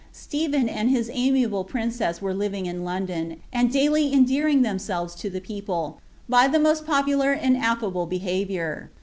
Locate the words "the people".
5.29-5.99